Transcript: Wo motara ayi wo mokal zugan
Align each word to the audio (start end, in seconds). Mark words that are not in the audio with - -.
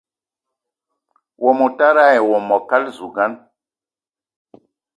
Wo 1.43 1.49
motara 1.59 2.01
ayi 2.09 2.21
wo 2.29 2.37
mokal 2.49 2.83
zugan 2.97 3.31